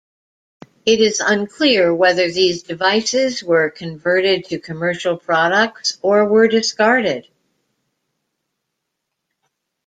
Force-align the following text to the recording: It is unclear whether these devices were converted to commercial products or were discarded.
It 0.83 0.99
is 0.99 1.19
unclear 1.19 1.93
whether 1.93 2.31
these 2.31 2.63
devices 2.63 3.43
were 3.43 3.69
converted 3.69 4.45
to 4.45 4.57
commercial 4.57 5.15
products 5.15 5.99
or 6.01 6.25
were 6.25 6.47
discarded. 6.47 7.27